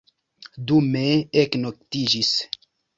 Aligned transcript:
Dume 0.71 1.05
eknoktiĝis. 1.45 2.37